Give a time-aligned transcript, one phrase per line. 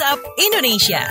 [0.00, 1.02] WhatsApp Indonesia.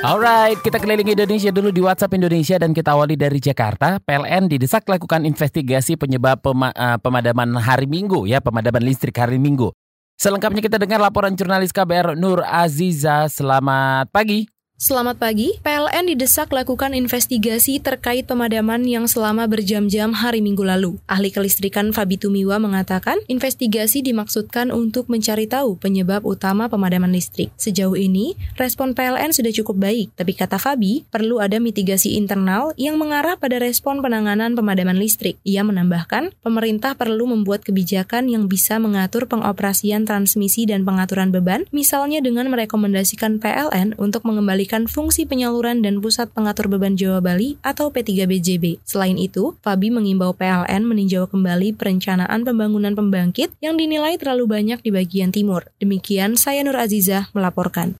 [0.00, 4.00] Alright, kita keliling Indonesia dulu di WhatsApp Indonesia dan kita awali dari Jakarta.
[4.00, 9.68] PLN didesak lakukan investigasi penyebab pema- uh, pemadaman hari Minggu ya, pemadaman listrik hari Minggu.
[10.16, 13.28] Selengkapnya kita dengar laporan jurnalis KBR Nur Aziza.
[13.28, 14.48] Selamat pagi.
[14.76, 21.00] Selamat pagi, PLN didesak lakukan investigasi terkait pemadaman yang selama berjam-jam hari Minggu lalu.
[21.08, 27.48] Ahli kelistrikan Fabi Tumiwa mengatakan, investigasi dimaksudkan untuk mencari tahu penyebab utama pemadaman listrik.
[27.56, 33.00] Sejauh ini, respon PLN sudah cukup baik, tapi kata Fabi, perlu ada mitigasi internal yang
[33.00, 35.40] mengarah pada respon penanganan pemadaman listrik.
[35.48, 42.20] Ia menambahkan, pemerintah perlu membuat kebijakan yang bisa mengatur pengoperasian transmisi dan pengaturan beban, misalnya
[42.20, 48.82] dengan merekomendasikan PLN untuk mengembalikan fungsi penyaluran dan pusat pengatur beban Jawa Bali atau P3BJB.
[48.82, 54.90] Selain itu, Fabi mengimbau PLN meninjau kembali perencanaan pembangunan pembangkit yang dinilai terlalu banyak di
[54.90, 55.70] bagian timur.
[55.78, 57.94] Demikian saya Nur Azizah melaporkan.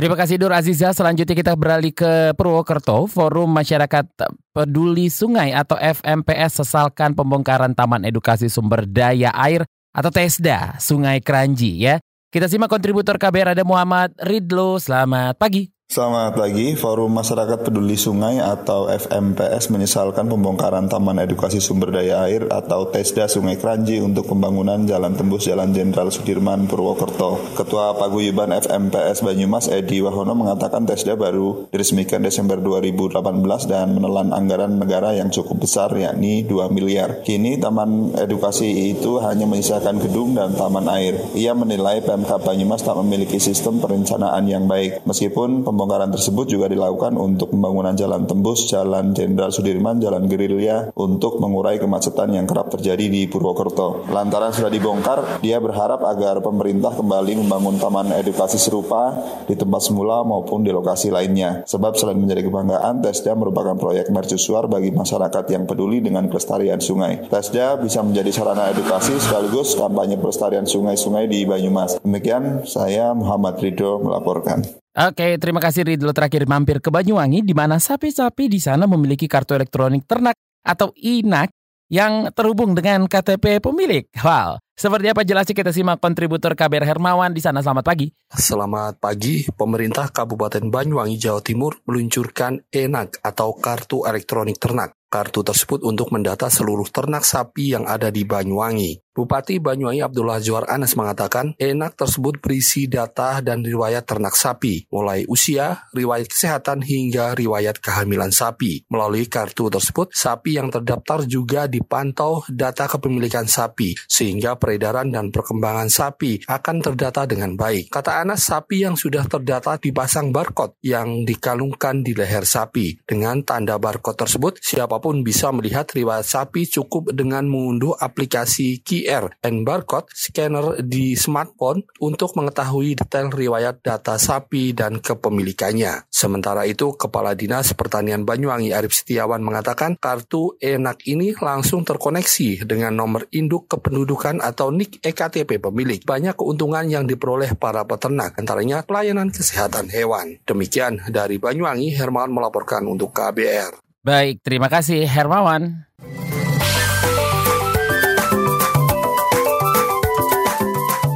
[0.00, 0.96] Terima kasih Nur Aziza.
[0.96, 3.04] Selanjutnya kita beralih ke Purwokerto.
[3.04, 4.08] Forum Masyarakat
[4.48, 11.84] Peduli Sungai atau FMPS sesalkan pembongkaran Taman Edukasi Sumber Daya Air atau TESDA Sungai Kranji
[11.84, 12.00] ya.
[12.30, 14.78] Kita simak kontributor KBR ada Muhammad Ridlo.
[14.78, 15.79] Selamat pagi.
[15.90, 22.46] Selamat pagi, Forum Masyarakat Peduli Sungai atau FMPS menyesalkan pembongkaran Taman Edukasi Sumber Daya Air
[22.46, 27.42] atau TESDA Sungai Kranji untuk pembangunan Jalan Tembus Jalan Jenderal Sudirman Purwokerto.
[27.58, 33.26] Ketua Paguyuban FMPS Banyumas Edi Wahono mengatakan TESDA baru diresmikan Desember 2018
[33.66, 37.26] dan menelan anggaran negara yang cukup besar yakni 2 miliar.
[37.26, 41.18] Kini Taman Edukasi itu hanya menyisakan gedung dan taman air.
[41.34, 45.02] Ia menilai PMK Banyumas tak memiliki sistem perencanaan yang baik.
[45.02, 51.40] Meskipun Pembongkaran tersebut juga dilakukan untuk pembangunan jalan tembus, jalan Jenderal Sudirman, jalan gerilya untuk
[51.40, 54.04] mengurai kemacetan yang kerap terjadi di Purwokerto.
[54.12, 60.20] Lantaran sudah dibongkar, dia berharap agar pemerintah kembali membangun taman edukasi serupa di tempat semula
[60.20, 61.64] maupun di lokasi lainnya.
[61.64, 67.24] Sebab selain menjadi kebanggaan, TESDA merupakan proyek mercusuar bagi masyarakat yang peduli dengan kelestarian sungai.
[67.32, 72.04] TESDA bisa menjadi sarana edukasi sekaligus kampanye pelestarian sungai-sungai di Banyumas.
[72.04, 74.79] Demikian saya Muhammad Ridho melaporkan.
[74.90, 79.54] Oke, terima kasih Ridlo terakhir mampir ke Banyuwangi di mana sapi-sapi di sana memiliki kartu
[79.54, 80.34] elektronik ternak
[80.66, 81.54] atau INAK
[81.94, 84.10] yang terhubung dengan KTP pemilik.
[84.18, 87.60] Wow, seperti apa jelasnya kita simak kontributor KBR Hermawan di sana.
[87.60, 88.08] Selamat pagi.
[88.32, 89.44] Selamat pagi.
[89.52, 94.96] Pemerintah Kabupaten Banyuwangi, Jawa Timur meluncurkan ENAK atau Kartu Elektronik Ternak.
[95.10, 99.10] Kartu tersebut untuk mendata seluruh ternak sapi yang ada di Banyuwangi.
[99.10, 105.26] Bupati Banyuwangi Abdullah Johar Anas mengatakan, enak tersebut berisi data dan riwayat ternak sapi, mulai
[105.26, 108.86] usia, riwayat kesehatan, hingga riwayat kehamilan sapi.
[108.86, 115.90] Melalui kartu tersebut, sapi yang terdaftar juga dipantau data kepemilikan sapi, sehingga peredaran dan perkembangan
[115.90, 117.90] sapi akan terdata dengan baik.
[117.90, 123.02] Kata Anas, sapi yang sudah terdata dipasang barcode yang dikalungkan di leher sapi.
[123.02, 129.34] Dengan tanda barcode tersebut, siapa pun bisa melihat riwayat sapi cukup dengan mengunduh aplikasi QR
[129.42, 136.06] and barcode scanner di smartphone untuk mengetahui detail riwayat data sapi dan kepemilikannya.
[136.06, 142.94] Sementara itu, Kepala Dinas Pertanian Banyuwangi Arif Setiawan mengatakan kartu enak ini langsung terkoneksi dengan
[142.94, 146.02] nomor induk kependudukan atau NIK EKTP pemilik.
[146.02, 150.42] Banyak keuntungan yang diperoleh para peternak, antaranya pelayanan kesehatan hewan.
[150.44, 153.78] Demikian dari Banyuwangi, Hermawan melaporkan untuk KBR.
[154.02, 155.86] Baik, terima kasih Hermawan.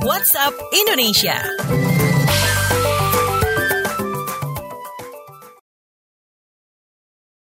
[0.05, 1.37] WhatsApp Indonesia.